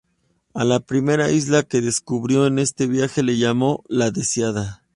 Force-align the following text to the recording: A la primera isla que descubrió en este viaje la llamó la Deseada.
A 0.55 0.63
la 0.65 0.79
primera 0.79 1.29
isla 1.29 1.61
que 1.61 1.79
descubrió 1.79 2.47
en 2.47 2.57
este 2.57 2.87
viaje 2.87 3.21
la 3.21 3.33
llamó 3.33 3.83
la 3.87 4.09
Deseada. 4.09 4.81